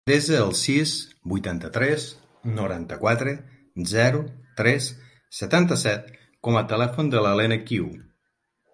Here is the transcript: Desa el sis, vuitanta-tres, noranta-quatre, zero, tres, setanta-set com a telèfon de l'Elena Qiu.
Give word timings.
Desa 0.09 0.37
el 0.43 0.51
sis, 0.59 0.93
vuitanta-tres, 1.33 2.05
noranta-quatre, 2.55 3.35
zero, 3.93 4.25
tres, 4.63 4.91
setanta-set 5.43 6.13
com 6.49 6.63
a 6.63 6.69
telèfon 6.77 7.17
de 7.17 7.27
l'Elena 7.27 7.65
Qiu. 7.71 7.91